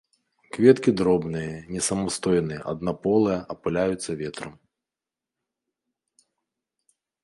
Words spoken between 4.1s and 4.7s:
ветрам.